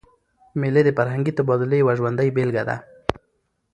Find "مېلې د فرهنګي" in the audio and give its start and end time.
0.59-1.31